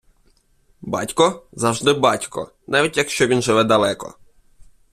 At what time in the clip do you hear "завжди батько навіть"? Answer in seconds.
1.51-2.97